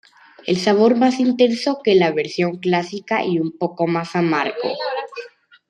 El 0.47 0.57
sabor 0.57 0.93
es 0.93 0.97
más 0.97 1.19
intenso 1.19 1.77
que 1.83 1.93
la 1.93 2.11
versión 2.11 2.57
clásica, 2.57 3.23
y 3.23 3.37
un 3.39 3.55
poco 3.55 3.85
más 3.85 4.15
amargo. 4.15 4.69